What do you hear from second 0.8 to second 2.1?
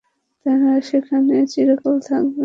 সেখানে চিরকাল